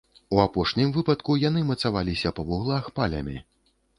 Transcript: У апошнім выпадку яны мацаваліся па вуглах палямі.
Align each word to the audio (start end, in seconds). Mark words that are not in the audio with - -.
У 0.35 0.39
апошнім 0.43 0.93
выпадку 0.95 1.35
яны 1.41 1.61
мацаваліся 1.71 2.33
па 2.39 2.45
вуглах 2.49 2.91
палямі. 2.99 3.37